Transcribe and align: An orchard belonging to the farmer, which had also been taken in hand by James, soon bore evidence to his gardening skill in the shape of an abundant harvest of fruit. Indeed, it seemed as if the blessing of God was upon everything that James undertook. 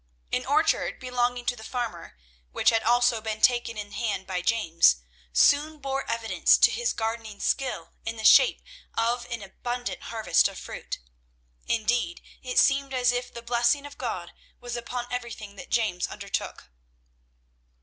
An 0.33 0.47
orchard 0.47 0.99
belonging 0.99 1.45
to 1.45 1.55
the 1.55 1.63
farmer, 1.63 2.17
which 2.51 2.71
had 2.71 2.81
also 2.81 3.21
been 3.21 3.39
taken 3.39 3.77
in 3.77 3.91
hand 3.91 4.25
by 4.25 4.41
James, 4.41 4.95
soon 5.31 5.77
bore 5.77 6.09
evidence 6.09 6.57
to 6.57 6.71
his 6.71 6.91
gardening 6.91 7.39
skill 7.39 7.93
in 8.03 8.15
the 8.17 8.23
shape 8.25 8.63
of 8.95 9.27
an 9.29 9.43
abundant 9.43 10.01
harvest 10.01 10.47
of 10.47 10.57
fruit. 10.57 10.97
Indeed, 11.67 12.19
it 12.41 12.57
seemed 12.57 12.95
as 12.95 13.11
if 13.11 13.31
the 13.31 13.43
blessing 13.43 13.85
of 13.85 13.99
God 13.99 14.33
was 14.59 14.75
upon 14.75 15.05
everything 15.11 15.55
that 15.57 15.69
James 15.69 16.07
undertook. 16.07 16.71